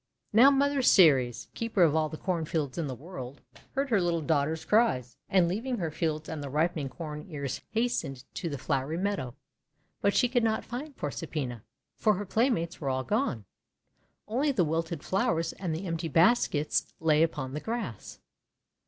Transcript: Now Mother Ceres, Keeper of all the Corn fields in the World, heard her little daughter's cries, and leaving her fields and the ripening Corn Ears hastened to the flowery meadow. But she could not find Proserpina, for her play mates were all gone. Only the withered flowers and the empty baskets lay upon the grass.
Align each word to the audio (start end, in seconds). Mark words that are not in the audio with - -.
Now 0.33 0.49
Mother 0.49 0.81
Ceres, 0.81 1.47
Keeper 1.53 1.83
of 1.83 1.95
all 1.95 2.09
the 2.09 2.17
Corn 2.17 2.45
fields 2.45 2.79
in 2.79 2.87
the 2.87 2.95
World, 2.95 3.41
heard 3.73 3.91
her 3.91 4.01
little 4.01 4.23
daughter's 4.23 4.65
cries, 4.65 5.15
and 5.29 5.47
leaving 5.47 5.77
her 5.77 5.91
fields 5.91 6.27
and 6.27 6.41
the 6.41 6.49
ripening 6.49 6.89
Corn 6.89 7.23
Ears 7.29 7.61
hastened 7.73 8.23
to 8.33 8.49
the 8.49 8.57
flowery 8.57 8.97
meadow. 8.97 9.35
But 10.01 10.15
she 10.15 10.27
could 10.27 10.43
not 10.43 10.65
find 10.65 10.97
Proserpina, 10.97 11.61
for 11.97 12.15
her 12.15 12.25
play 12.25 12.49
mates 12.49 12.81
were 12.81 12.89
all 12.89 13.03
gone. 13.03 13.45
Only 14.27 14.51
the 14.51 14.63
withered 14.65 15.03
flowers 15.03 15.53
and 15.53 15.71
the 15.71 15.85
empty 15.85 16.07
baskets 16.07 16.95
lay 16.99 17.21
upon 17.21 17.53
the 17.53 17.59
grass. 17.59 18.17